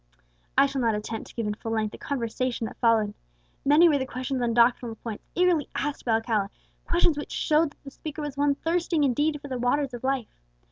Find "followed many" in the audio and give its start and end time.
2.79-3.87